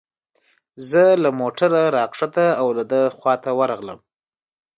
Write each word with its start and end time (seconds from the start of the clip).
زه 0.89 1.03
له 1.23 1.29
موټره 1.39 1.83
را 1.95 2.03
کښته 2.11 2.45
او 2.61 2.67
د 2.77 2.79
ده 2.91 3.01
خواته 3.17 3.51
ورغلم. 3.59 3.99